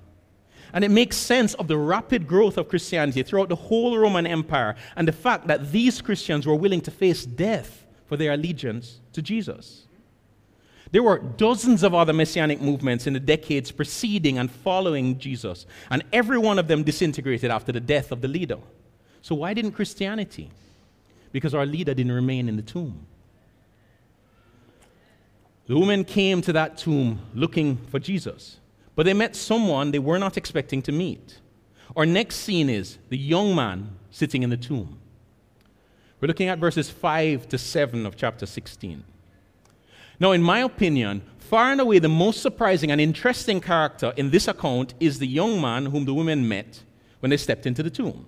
[0.73, 4.75] And it makes sense of the rapid growth of Christianity throughout the whole Roman Empire
[4.97, 9.23] and the fact that these Christians were willing to face death for their allegiance to
[9.23, 9.87] Jesus.
[10.93, 16.05] There were dozens of other messianic movements in the decades preceding and following Jesus, and
[16.13, 18.59] every one of them disintegrated after the death of the leader.
[19.23, 20.51] So, why didn't Christianity?
[21.33, 23.07] Because our leader didn't remain in the tomb.
[25.67, 28.59] The women came to that tomb looking for Jesus.
[28.95, 31.39] But they met someone they were not expecting to meet.
[31.97, 34.99] Our next scene is the young man sitting in the tomb.
[36.21, 39.03] We're looking at verses 5 to 7 of chapter 16.
[40.21, 44.47] Now, in my opinion, far and away the most surprising and interesting character in this
[44.47, 46.83] account is the young man whom the women met
[47.21, 48.27] when they stepped into the tomb.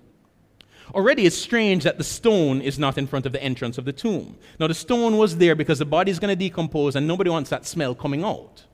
[0.93, 3.93] Already it's strange that the stone is not in front of the entrance of the
[3.93, 4.37] tomb.
[4.59, 7.51] Now, the stone was there because the body is going to decompose and nobody wants
[7.51, 8.65] that smell coming out.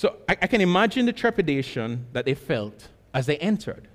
[0.00, 3.86] So I, I, can imagine the trepidation that they felt as they entered.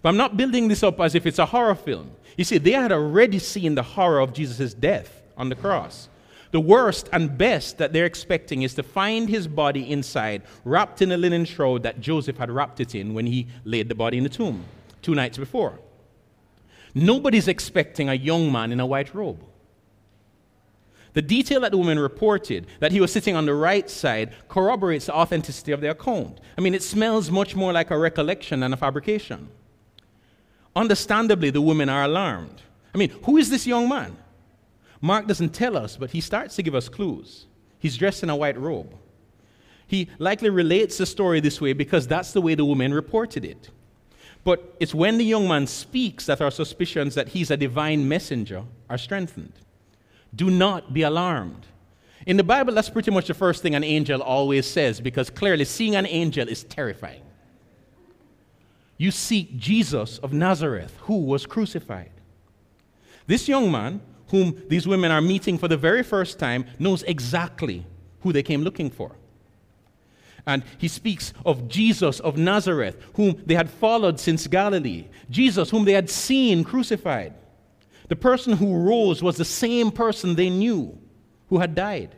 [0.00, 2.12] But I'm not building this up as if it's a horror film.
[2.36, 6.08] You see, they had already seen the horror of Jesus' death on the cross.
[6.52, 11.10] The worst and best that they're expecting is to find his body inside, wrapped in
[11.10, 14.22] a linen shroud that Joseph had wrapped it in when he laid the body in
[14.22, 14.64] the tomb
[15.02, 15.80] two nights before.
[16.94, 19.44] Nobody's expecting a young man in a white robe.
[21.14, 25.06] The detail that the woman reported, that he was sitting on the right side, corroborates
[25.06, 26.40] the authenticity of the account.
[26.58, 29.48] I mean, it smells much more like a recollection than a fabrication.
[30.74, 32.62] Understandably, the women are alarmed.
[32.92, 34.16] I mean, who is this young man?
[35.00, 37.46] Mark doesn't tell us, but he starts to give us clues.
[37.78, 38.94] He's dressed in a white robe.
[39.86, 43.70] He likely relates the story this way because that's the way the woman reported it.
[44.42, 48.64] But it's when the young man speaks that our suspicions that he's a divine messenger
[48.90, 49.52] are strengthened.
[50.34, 51.66] Do not be alarmed.
[52.26, 55.64] In the Bible, that's pretty much the first thing an angel always says because clearly
[55.64, 57.22] seeing an angel is terrifying.
[58.96, 62.10] You seek Jesus of Nazareth, who was crucified.
[63.26, 67.84] This young man, whom these women are meeting for the very first time, knows exactly
[68.20, 69.16] who they came looking for.
[70.46, 75.06] And he speaks of Jesus of Nazareth, whom they had followed since Galilee.
[75.30, 77.34] Jesus, whom they had seen crucified.
[78.08, 80.98] The person who rose was the same person they knew
[81.48, 82.14] who had died.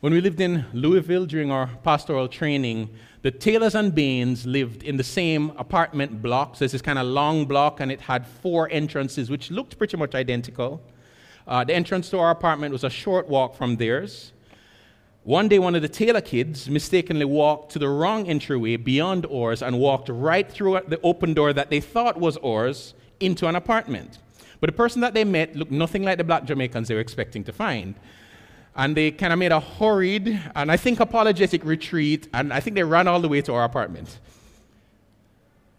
[0.00, 2.90] When we lived in Louisville during our pastoral training,
[3.22, 6.54] the Taylors and Bains lived in the same apartment block.
[6.54, 9.96] So, this is kind of long block, and it had four entrances, which looked pretty
[9.96, 10.80] much identical.
[11.48, 14.32] Uh, the entrance to our apartment was a short walk from theirs.
[15.24, 19.62] One day, one of the Taylor kids mistakenly walked to the wrong entryway beyond ours
[19.62, 24.18] and walked right through the open door that they thought was ours into an apartment.
[24.60, 27.44] But the person that they met looked nothing like the black Jamaicans they were expecting
[27.44, 27.94] to find.
[28.76, 32.76] And they kind of made a hurried and I think apologetic retreat, and I think
[32.76, 34.18] they ran all the way to our apartment.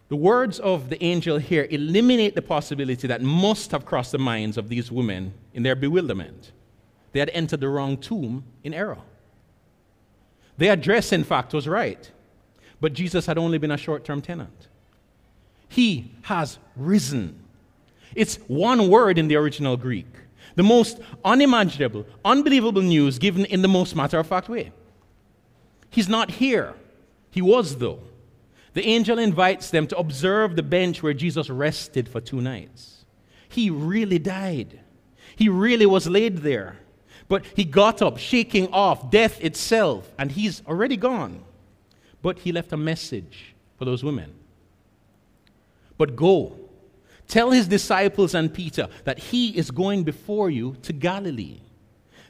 [0.09, 4.57] The words of the angel here eliminate the possibility that must have crossed the minds
[4.57, 6.51] of these women in their bewilderment.
[7.11, 8.97] They had entered the wrong tomb in error.
[10.57, 12.09] Their address, in fact, was right,
[12.81, 14.68] but Jesus had only been a short term tenant.
[15.69, 17.39] He has risen.
[18.15, 20.07] It's one word in the original Greek.
[20.55, 24.71] The most unimaginable, unbelievable news given in the most matter of fact way.
[25.89, 26.73] He's not here.
[27.31, 27.99] He was, though.
[28.73, 33.05] The angel invites them to observe the bench where Jesus rested for two nights.
[33.47, 34.79] He really died.
[35.35, 36.77] He really was laid there.
[37.27, 41.43] But he got up, shaking off death itself, and he's already gone.
[42.21, 44.33] But he left a message for those women.
[45.99, 46.57] But go,
[47.27, 51.59] tell his disciples and Peter that he is going before you to Galilee.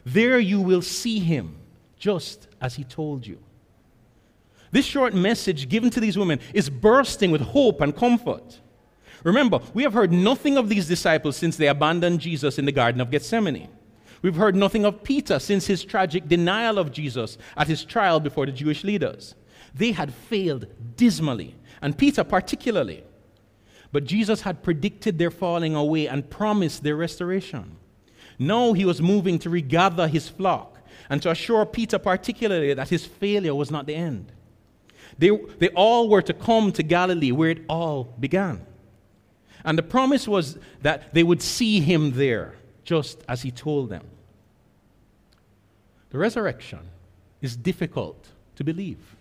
[0.04, 1.56] There you will see him,
[1.96, 3.38] just as he told you.
[4.72, 8.58] This short message given to these women is bursting with hope and comfort.
[9.22, 13.00] Remember, we have heard nothing of these disciples since they abandoned Jesus in the Garden
[13.00, 13.68] of Gethsemane.
[14.20, 18.46] We've heard nothing of Peter since his tragic denial of Jesus at his trial before
[18.46, 19.36] the Jewish leaders.
[19.74, 23.04] They had failed dismally, and Peter particularly.
[23.92, 27.76] But Jesus had predicted their falling away and promised their restoration.
[28.38, 33.04] Now he was moving to regather his flock and to assure Peter, particularly, that his
[33.04, 34.32] failure was not the end.
[35.18, 38.64] They, they all were to come to Galilee where it all began.
[39.64, 44.06] And the promise was that they would see him there, just as he told them.
[46.10, 46.80] The resurrection
[47.42, 49.16] is difficult to believe.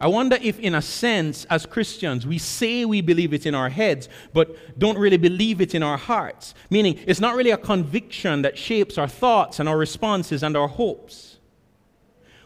[0.00, 3.68] I wonder if, in a sense, as Christians, we say we believe it in our
[3.68, 6.54] heads, but don't really believe it in our hearts.
[6.70, 10.68] Meaning, it's not really a conviction that shapes our thoughts and our responses and our
[10.68, 11.38] hopes.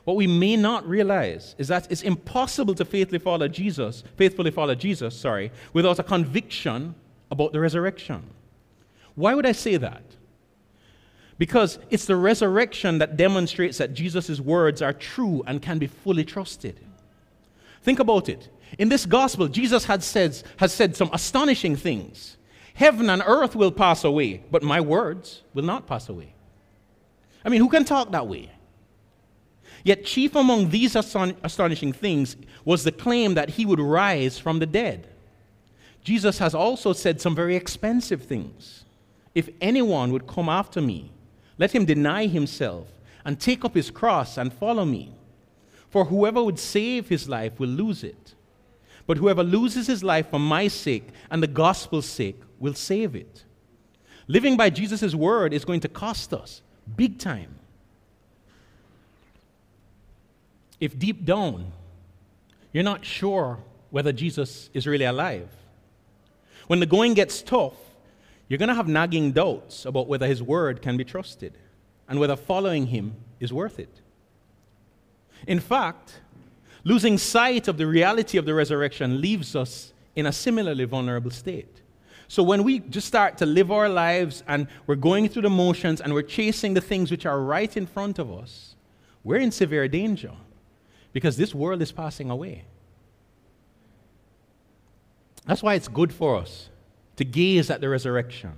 [0.04, 4.74] What we may not realize is that it's impossible to faithfully follow Jesus, faithfully follow
[4.74, 6.94] Jesus, sorry, without a conviction
[7.30, 8.22] about the resurrection.
[9.16, 10.02] Why would I say that?
[11.38, 16.24] Because it's the resurrection that demonstrates that Jesus' words are true and can be fully
[16.24, 16.80] trusted.
[17.86, 18.48] Think about it.
[18.78, 22.36] In this gospel, Jesus had said, has said some astonishing things.
[22.74, 26.34] Heaven and earth will pass away, but my words will not pass away.
[27.44, 28.50] I mean, who can talk that way?
[29.84, 32.34] Yet, chief among these astonishing things
[32.64, 35.06] was the claim that he would rise from the dead.
[36.02, 38.84] Jesus has also said some very expensive things.
[39.32, 41.12] If anyone would come after me,
[41.58, 42.88] Let him deny himself
[43.24, 45.15] and take up his cross and follow me.
[45.90, 48.34] For whoever would save his life will lose it.
[49.06, 53.44] But whoever loses his life for my sake and the gospel's sake will save it.
[54.28, 56.62] Living by Jesus' word is going to cost us
[56.96, 57.54] big time.
[60.80, 61.72] If deep down
[62.72, 63.60] you're not sure
[63.90, 65.48] whether Jesus is really alive,
[66.66, 67.74] when the going gets tough,
[68.48, 71.56] you're going to have nagging doubts about whether his word can be trusted
[72.08, 74.00] and whether following him is worth it.
[75.46, 76.20] In fact,
[76.84, 81.82] losing sight of the reality of the resurrection leaves us in a similarly vulnerable state.
[82.28, 86.00] So when we just start to live our lives and we're going through the motions
[86.00, 88.74] and we're chasing the things which are right in front of us,
[89.22, 90.32] we're in severe danger
[91.12, 92.64] because this world is passing away.
[95.44, 96.68] That's why it's good for us
[97.16, 98.52] to gaze at the resurrection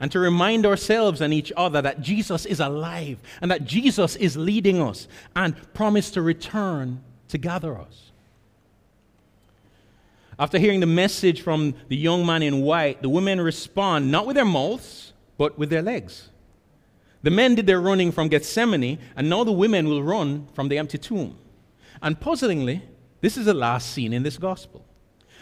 [0.00, 4.36] and to remind ourselves and each other that Jesus is alive and that Jesus is
[4.36, 8.12] leading us and promised to return to gather us.
[10.38, 14.36] After hearing the message from the young man in white, the women respond not with
[14.36, 16.28] their mouths, but with their legs.
[17.22, 20.78] The men did their running from Gethsemane, and now the women will run from the
[20.78, 21.36] empty tomb.
[22.00, 22.82] And puzzlingly,
[23.20, 24.84] this is the last scene in this gospel.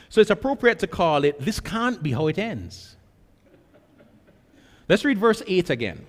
[0.09, 2.96] So it's appropriate to call it, This Can't Be How It Ends.
[4.89, 6.07] Let's read verse 8 again.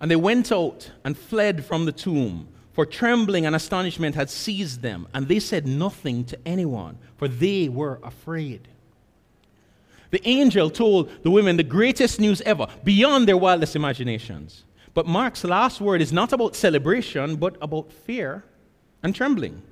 [0.00, 4.82] And they went out and fled from the tomb, for trembling and astonishment had seized
[4.82, 8.68] them, and they said nothing to anyone, for they were afraid.
[10.10, 14.64] The angel told the women the greatest news ever, beyond their wildest imaginations.
[14.94, 18.44] But Mark's last word is not about celebration, but about fear
[19.02, 19.62] and trembling.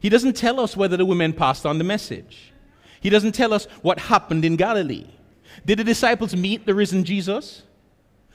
[0.00, 2.52] He doesn't tell us whether the women passed on the message.
[3.00, 5.06] He doesn't tell us what happened in Galilee.
[5.64, 7.62] Did the disciples meet the risen Jesus?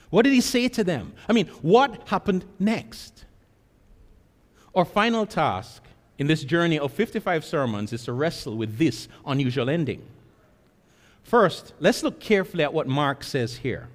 [0.09, 1.13] What did he say to them?
[1.27, 3.25] I mean, what happened next?
[4.73, 5.83] Our final task
[6.17, 10.01] in this journey of 55 sermons is to wrestle with this unusual ending.
[11.23, 13.89] First, let's look carefully at what Mark says here.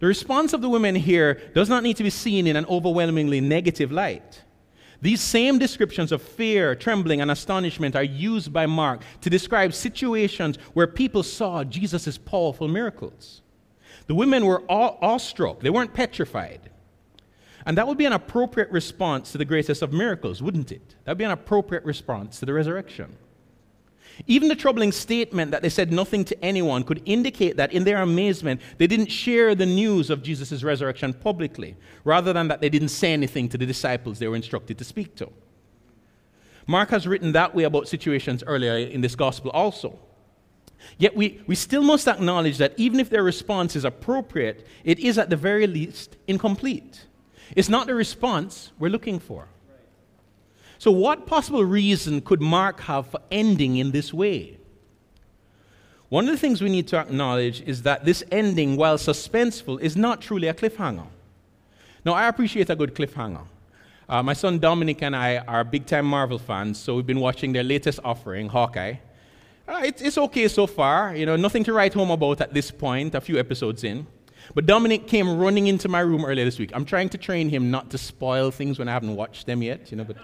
[0.00, 3.40] The response of the women here does not need to be seen in an overwhelmingly
[3.40, 4.42] negative light.
[5.02, 10.56] These same descriptions of fear, trembling, and astonishment are used by Mark to describe situations
[10.74, 13.40] where people saw Jesus' powerful miracles.
[14.06, 16.70] The women were awestruck, they weren't petrified.
[17.66, 20.96] And that would be an appropriate response to the greatest of miracles, wouldn't it?
[21.04, 23.16] That would be an appropriate response to the resurrection.
[24.26, 28.02] Even the troubling statement that they said nothing to anyone could indicate that in their
[28.02, 32.88] amazement, they didn't share the news of Jesus' resurrection publicly, rather than that they didn't
[32.88, 35.30] say anything to the disciples they were instructed to speak to.
[36.66, 39.98] Mark has written that way about situations earlier in this gospel also.
[40.98, 45.18] Yet we, we still must acknowledge that even if their response is appropriate, it is
[45.18, 47.06] at the very least incomplete.
[47.56, 49.48] It's not the response we're looking for.
[50.80, 54.56] So, what possible reason could Mark have for ending in this way?
[56.08, 59.94] One of the things we need to acknowledge is that this ending, while suspenseful, is
[59.94, 61.06] not truly a cliffhanger.
[62.02, 63.42] Now, I appreciate a good cliffhanger.
[64.08, 67.52] Uh, my son Dominic and I are big time Marvel fans, so we've been watching
[67.52, 68.94] their latest offering, Hawkeye.
[69.68, 72.70] Uh, it's, it's okay so far, you know, nothing to write home about at this
[72.70, 74.06] point, a few episodes in.
[74.54, 76.70] But Dominic came running into my room earlier this week.
[76.72, 79.90] I'm trying to train him not to spoil things when I haven't watched them yet,
[79.90, 80.16] you know, but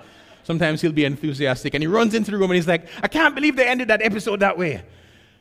[0.47, 3.35] Sometimes he'll be enthusiastic and he runs into the room and he's like, I can't
[3.35, 4.81] believe they ended that episode that way.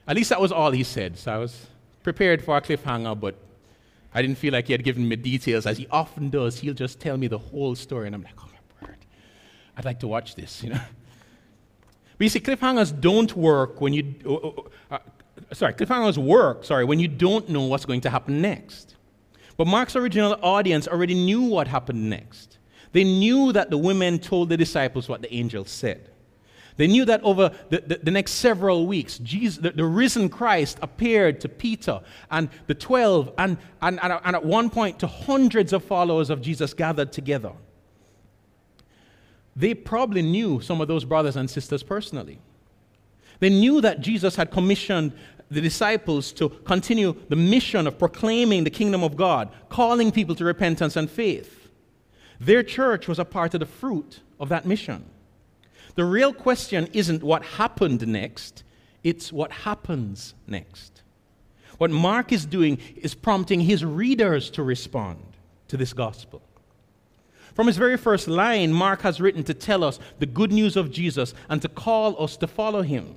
[0.08, 1.16] At least that was all he said.
[1.20, 1.68] So I was
[2.02, 3.36] prepared for a cliffhanger, but
[4.16, 6.58] I didn't feel like he had given me details, as he often does.
[6.58, 8.50] He'll just tell me the whole story, and I'm like, oh
[8.82, 8.98] my word,
[9.78, 10.82] I'd like to watch this, you know.
[12.18, 14.16] But you see, cliffhangers don't work when you,
[14.90, 15.00] uh, uh,
[15.54, 18.96] sorry, cliffhangers work, sorry, when you don't know what's going to happen next.
[19.56, 22.55] But Mark's original audience already knew what happened next.
[22.96, 26.12] They knew that the women told the disciples what the angel said.
[26.78, 30.80] They knew that over the, the, the next several weeks, Jesus, the, the, risen Christ
[30.82, 32.00] appeared to Peter
[32.32, 36.42] and the 12, and, and, and, and at one point to hundreds of followers of
[36.42, 37.52] Jesus gathered together.
[39.58, 42.40] They probably knew some of those brothers and sisters personally.
[43.42, 45.12] They knew that Jesus had commissioned
[45.52, 50.46] the disciples to continue the mission of proclaiming the kingdom of God, calling people to
[50.46, 51.65] repentance and faith.
[52.40, 55.06] Their church was a part of the fruit of that mission.
[55.96, 58.64] The real question isn't what happened next,
[59.04, 61.02] it's what happens next.
[61.78, 65.20] What Mark is doing is prompting his readers to respond
[65.68, 66.42] to this gospel.
[67.54, 70.92] From his very first line, Mark has written to tell us the good news of
[70.92, 73.16] Jesus and to call us to follow him.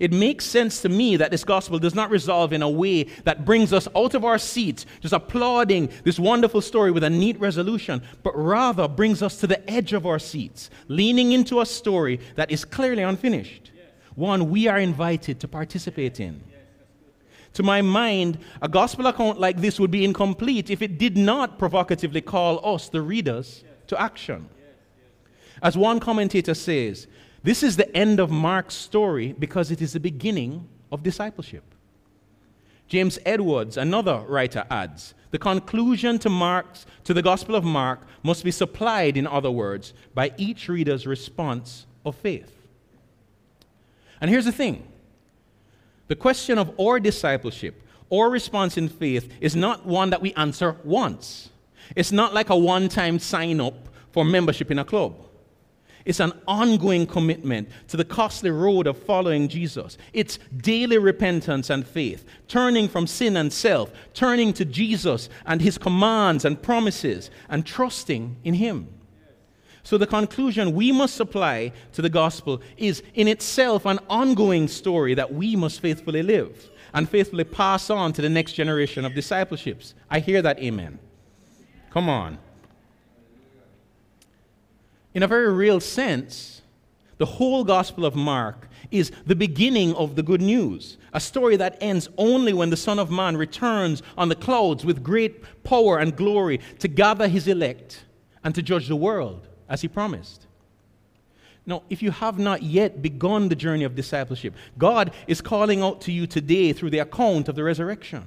[0.00, 3.44] It makes sense to me that this gospel does not resolve in a way that
[3.44, 8.02] brings us out of our seats, just applauding this wonderful story with a neat resolution,
[8.22, 12.50] but rather brings us to the edge of our seats, leaning into a story that
[12.50, 13.72] is clearly unfinished,
[14.14, 16.42] one we are invited to participate in.
[17.54, 21.58] To my mind, a gospel account like this would be incomplete if it did not
[21.58, 24.48] provocatively call us, the readers, to action.
[25.62, 27.06] As one commentator says,
[27.42, 31.64] this is the end of Mark's story because it is the beginning of discipleship.
[32.88, 38.44] James Edwards, another writer, adds the conclusion to Mark's to the Gospel of Mark must
[38.44, 42.52] be supplied, in other words, by each reader's response of faith.
[44.20, 44.86] And here's the thing
[46.08, 50.76] the question of our discipleship or response in faith is not one that we answer
[50.82, 51.50] once.
[51.94, 55.14] It's not like a one time sign up for membership in a club.
[56.04, 59.98] It's an ongoing commitment to the costly road of following Jesus.
[60.12, 65.76] It's daily repentance and faith, turning from sin and self, turning to Jesus and his
[65.76, 68.88] commands and promises, and trusting in him.
[69.82, 75.14] So, the conclusion we must supply to the gospel is in itself an ongoing story
[75.14, 79.94] that we must faithfully live and faithfully pass on to the next generation of discipleships.
[80.10, 80.98] I hear that amen.
[81.90, 82.38] Come on
[85.14, 86.62] in a very real sense,
[87.18, 91.76] the whole Gospel of Mark is the beginning of the good news, a story that
[91.80, 96.16] ends only when the Son of Man returns on the clouds with great power and
[96.16, 98.04] glory to gather his elect
[98.42, 100.46] and to judge the world as he promised.
[101.66, 106.00] Now, if you have not yet begun the journey of discipleship, God is calling out
[106.02, 108.24] to you today through the account of the resurrection.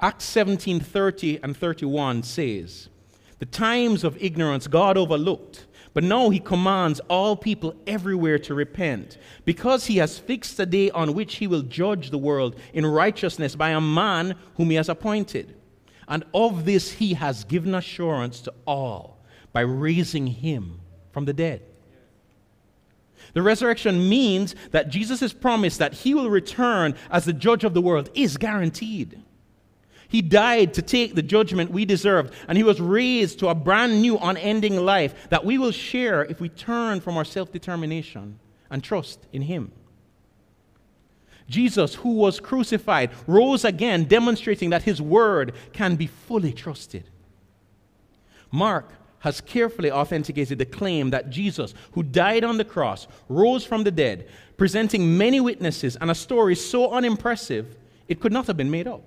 [0.00, 2.88] Acts 17 30 and 31 says,
[3.38, 9.18] The times of ignorance God overlooked but now he commands all people everywhere to repent,
[9.44, 13.56] because he has fixed a day on which he will judge the world in righteousness
[13.56, 15.56] by a man whom he has appointed.
[16.06, 19.18] And of this he has given assurance to all
[19.52, 20.80] by raising him
[21.12, 21.62] from the dead.
[23.32, 27.80] The resurrection means that Jesus' promise that he will return as the judge of the
[27.80, 29.22] world is guaranteed.
[30.10, 34.02] He died to take the judgment we deserved, and he was raised to a brand
[34.02, 38.40] new, unending life that we will share if we turn from our self determination
[38.70, 39.70] and trust in him.
[41.48, 47.04] Jesus, who was crucified, rose again, demonstrating that his word can be fully trusted.
[48.50, 53.84] Mark has carefully authenticated the claim that Jesus, who died on the cross, rose from
[53.84, 57.76] the dead, presenting many witnesses and a story so unimpressive
[58.08, 59.02] it could not have been made up.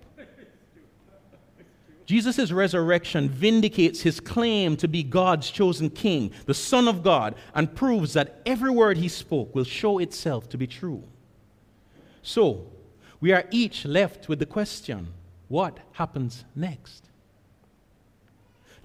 [2.05, 7.73] Jesus' resurrection vindicates his claim to be God's chosen king, the Son of God, and
[7.73, 11.03] proves that every word he spoke will show itself to be true.
[12.21, 12.67] So,
[13.21, 15.07] we are each left with the question
[15.47, 17.03] what happens next?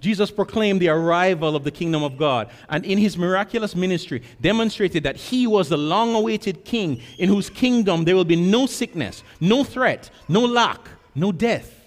[0.01, 5.03] Jesus proclaimed the arrival of the kingdom of God, and in his miraculous ministry demonstrated
[5.03, 9.23] that he was the long awaited king in whose kingdom there will be no sickness,
[9.41, 11.78] no threat, no lack, no death.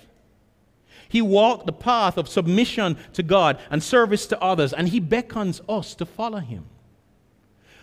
[1.12, 5.60] He walked the path of submission to God and service to others, and He beckons
[5.68, 6.64] us to follow Him.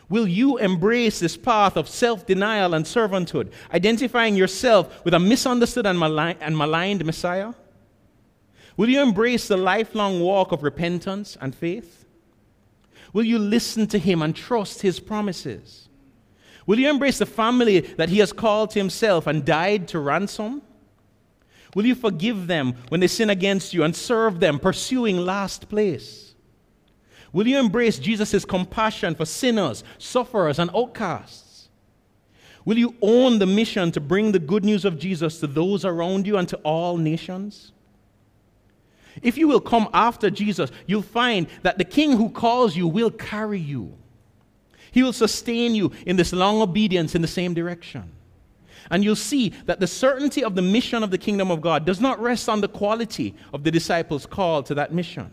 [0.09, 5.85] Will you embrace this path of self denial and servanthood, identifying yourself with a misunderstood
[5.85, 6.01] and,
[6.41, 7.53] and maligned Messiah?
[8.75, 12.05] Will you embrace the lifelong walk of repentance and faith?
[13.13, 15.87] Will you listen to Him and trust His promises?
[16.65, 20.63] Will you embrace the family that He has called to Himself and died to ransom?
[21.75, 26.33] Will you forgive them when they sin against you and serve them, pursuing last place?
[27.31, 31.69] Will you embrace Jesus' compassion for sinners, sufferers, and outcasts?
[32.65, 36.25] Will you own the mission to bring the good news of Jesus to those around
[36.27, 37.71] you and to all nations?
[39.21, 43.11] If you will come after Jesus, you'll find that the King who calls you will
[43.11, 43.97] carry you.
[44.91, 48.11] He will sustain you in this long obedience in the same direction.
[48.89, 51.99] And you'll see that the certainty of the mission of the kingdom of God does
[51.99, 55.31] not rest on the quality of the disciples' call to that mission.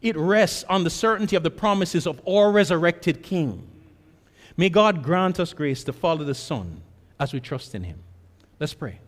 [0.00, 3.66] It rests on the certainty of the promises of our resurrected King.
[4.56, 6.82] May God grant us grace to follow the Son
[7.18, 7.98] as we trust in Him.
[8.58, 9.00] Let's pray.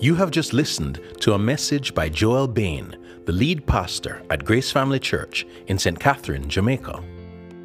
[0.00, 2.94] You have just listened to a message by Joel Bain
[3.26, 5.98] the lead pastor at Grace Family Church in St.
[5.98, 7.02] Catherine, Jamaica.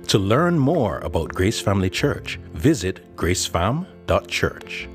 [0.08, 4.90] To learn more about Grace Family Church, visit gracefam.church.